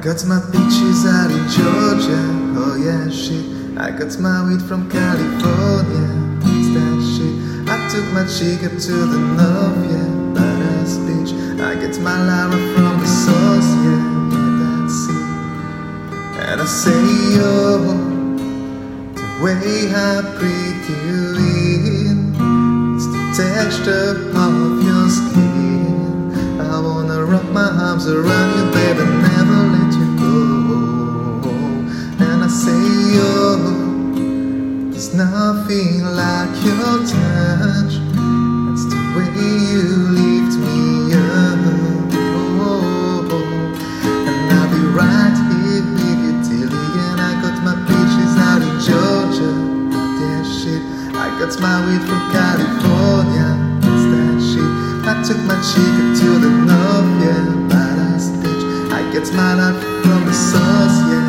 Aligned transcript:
Got 0.00 0.24
my 0.26 0.40
peaches 0.52 1.06
out 1.06 1.30
in 1.30 1.48
Georgia, 1.48 2.20
oh 2.60 2.76
yeah 2.76 3.08
shit. 3.10 3.44
I 3.78 3.90
got 3.90 4.18
my 4.18 4.46
weed 4.46 4.62
from 4.62 4.90
California, 4.90 6.08
that's 6.40 6.68
that 6.74 6.98
shit. 7.12 7.34
I 7.68 7.76
took 7.88 8.04
my 8.12 8.24
chick 8.26 8.62
up 8.64 8.78
to 8.78 8.92
the 9.12 9.18
north, 9.36 9.78
yeah, 9.90 10.08
badass 10.36 10.92
bitch. 11.04 11.32
I 11.60 11.74
get 11.74 11.98
my 12.00 12.16
Lara 12.26 12.58
from 12.74 13.00
the 13.00 13.06
source, 13.06 13.70
yeah, 13.84 14.04
yeah, 14.32 14.50
that's 14.60 15.00
it. 15.12 15.24
And 16.46 16.60
I 16.60 16.66
say, 16.66 17.04
yo, 17.36 17.46
the 19.16 19.26
way 19.42 19.92
I 19.92 20.20
breathe 20.38 20.88
you 21.04 21.22
in, 21.40 22.18
it's 22.96 23.06
the 23.06 23.22
texture 23.36 24.14
of 24.36 24.82
your 24.84 25.08
skin. 25.08 26.60
I 26.60 26.80
wanna 26.80 27.24
wrap 27.24 27.44
my 27.50 27.68
arms 27.68 28.06
around 28.06 28.50
you, 28.55 28.55
nothing 35.56 36.04
like 36.04 36.52
your 36.64 36.98
touch. 37.08 37.94
That's 38.66 38.84
the 38.92 39.00
way 39.16 39.32
you 39.72 39.84
lift 40.12 40.54
me 40.60 41.14
up. 41.16 41.64
Oh, 42.60 43.24
and 44.04 44.52
I'll 44.52 44.68
be 44.70 44.82
right 45.00 45.36
here 45.48 45.84
with 45.96 46.20
you 46.24 46.34
till 46.44 46.68
the 46.68 46.84
end. 47.04 47.20
I 47.20 47.32
got 47.42 47.56
my 47.64 47.76
peaches 47.88 48.34
out 48.48 48.60
in 48.68 48.76
Georgia. 48.86 49.52
That 50.20 50.44
shit. 50.44 50.82
I 51.14 51.26
got 51.38 51.52
my 51.60 51.76
weed 51.86 52.02
from 52.08 52.22
California. 52.36 53.48
That's 53.80 54.04
that 54.12 54.36
shit. 54.48 54.72
I 55.08 55.14
took 55.26 55.40
my 55.48 55.56
chick 55.68 55.94
up 56.02 56.08
to 56.20 56.28
the 56.44 56.50
north, 56.68 57.10
yeah, 57.24 57.46
badass 57.70 58.26
bitch. 58.42 58.62
I 58.92 59.00
get 59.12 59.26
my 59.34 59.54
love 59.54 59.78
from 60.02 60.20
the 60.26 60.34
source, 60.34 60.98
yeah, 61.10 61.25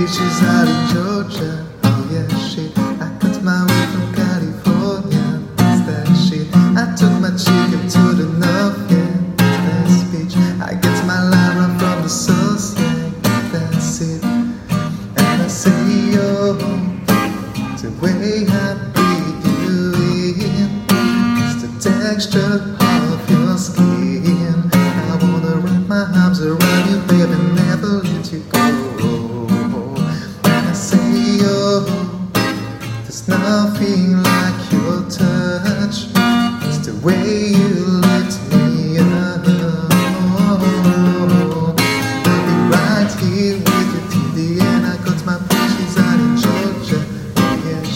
beaches 0.00 0.42
out 0.44 0.66
in 0.66 0.80
Georgia. 0.94 1.66
Oh 1.84 2.08
yeah, 2.10 2.28
shit. 2.48 2.72
I 3.04 3.08
cut 3.20 3.42
my 3.42 3.60
way 3.68 3.84
from 3.92 4.06
California. 4.14 5.26
That's 5.56 5.80
that 5.88 6.06
shit. 6.24 6.48
I 6.82 6.84
took 6.96 7.14
my 7.20 7.32
chick 7.36 7.68
up 7.76 7.84
to 7.94 8.04
the 8.20 8.28
north, 8.40 8.80
yeah. 8.90 9.12
That's 9.36 10.04
bitch. 10.10 10.34
I 10.62 10.72
get 10.74 10.98
my 11.06 11.20
Lara 11.32 11.66
from 11.78 12.02
the 12.02 12.08
source, 12.08 12.78
yeah. 12.78 13.10
That's 13.52 14.00
it. 14.00 14.24
And 14.24 15.42
I 15.42 15.48
say, 15.48 15.80
yo, 16.14 16.54
the 17.82 17.90
way 18.00 18.46
I 18.48 18.68
breathe 18.94 19.44
you 19.68 19.92
in, 20.48 20.70
it's 21.42 21.60
the 21.62 21.70
texture 21.76 22.89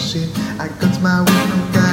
shit. 0.05 0.29
I 0.59 0.67
got 0.79 1.01
my 1.01 1.25
California. 1.25 1.84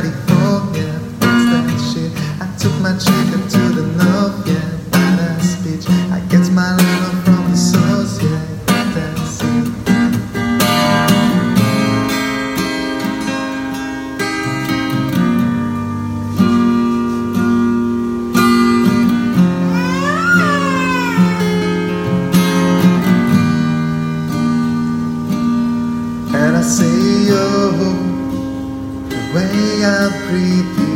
Way 29.34 29.84
I 29.84 30.12
breathe 30.28 30.72
you 30.78 30.92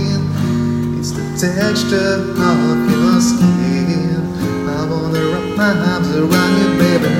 in, 0.00 0.98
it's 0.98 1.10
the 1.12 1.26
texture 1.36 2.32
of 2.32 2.76
your 2.90 3.20
skin. 3.20 4.24
I 4.66 4.80
wanna 4.88 5.20
wrap 5.30 5.56
my 5.56 5.72
arms 5.92 6.10
around 6.16 6.52
you, 6.60 6.68
baby, 6.80 7.13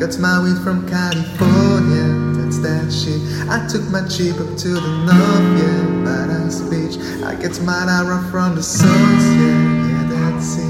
got 0.00 0.18
my 0.18 0.42
weed 0.42 0.56
from 0.64 0.88
California. 0.88 2.08
That's 2.40 2.58
that 2.60 2.90
shit. 2.90 3.20
I 3.50 3.68
took 3.68 3.82
my 3.90 4.00
jeep 4.08 4.40
up 4.40 4.56
to 4.56 4.68
the 4.68 4.92
north, 5.04 5.48
yeah. 5.60 5.84
Badass 6.06 6.62
bitch. 6.70 7.22
I 7.22 7.34
get 7.34 7.60
my 7.60 7.84
Lara 7.84 8.26
from 8.30 8.54
the 8.54 8.62
source, 8.62 8.88
yeah. 8.88 9.88
Yeah, 9.88 10.08
that's 10.08 10.56
it. 10.56 10.69